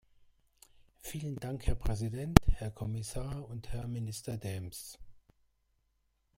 [1.01, 4.97] Vielen Dank Herr Präsident, Herr Kommissar und Herr Minister Daems.